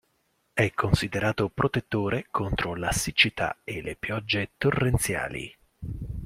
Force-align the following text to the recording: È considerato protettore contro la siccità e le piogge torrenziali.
È 0.53 0.71
considerato 0.73 1.47
protettore 1.49 2.25
contro 2.31 2.73
la 2.73 2.91
siccità 2.91 3.57
e 3.63 3.83
le 3.83 3.95
piogge 3.95 4.49
torrenziali. 4.57 5.55